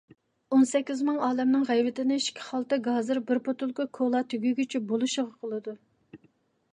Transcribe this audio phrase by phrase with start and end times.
[0.55, 5.77] ئون سەككىز مىڭ ئالەمنىڭ غەيۋىتىنى ئىككى خالتا گازىر، بىر بوتۇلكا كولا تۈگىگىچە بولىشىغا قىلىدۇ.